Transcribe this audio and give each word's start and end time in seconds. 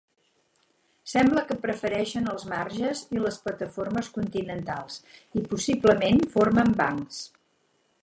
Sembla 1.11 1.43
que 1.51 1.57
prefereixen 1.65 2.31
els 2.31 2.47
marges 2.55 3.03
i 3.17 3.23
les 3.27 3.39
plataformes 3.45 4.11
continentals, 4.19 4.99
i 5.43 5.47
possiblement 5.55 6.27
formen 6.39 6.79
bancs. 6.85 7.25